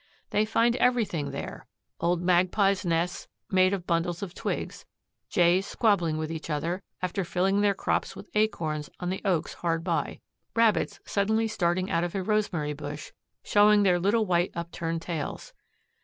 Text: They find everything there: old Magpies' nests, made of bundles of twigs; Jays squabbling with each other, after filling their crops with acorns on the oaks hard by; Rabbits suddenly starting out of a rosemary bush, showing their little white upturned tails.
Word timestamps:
They 0.31 0.45
find 0.45 0.75
everything 0.77 1.29
there: 1.29 1.67
old 1.99 2.23
Magpies' 2.23 2.83
nests, 2.83 3.27
made 3.51 3.71
of 3.71 3.85
bundles 3.85 4.23
of 4.23 4.33
twigs; 4.33 4.83
Jays 5.29 5.67
squabbling 5.67 6.17
with 6.17 6.31
each 6.31 6.49
other, 6.49 6.81
after 7.03 7.23
filling 7.23 7.61
their 7.61 7.75
crops 7.75 8.15
with 8.15 8.27
acorns 8.33 8.89
on 8.99 9.11
the 9.11 9.21
oaks 9.23 9.53
hard 9.53 9.83
by; 9.83 10.19
Rabbits 10.55 10.99
suddenly 11.05 11.47
starting 11.47 11.91
out 11.91 12.03
of 12.03 12.15
a 12.15 12.23
rosemary 12.23 12.73
bush, 12.73 13.11
showing 13.43 13.83
their 13.83 13.99
little 13.99 14.25
white 14.25 14.49
upturned 14.55 15.03
tails. 15.03 15.53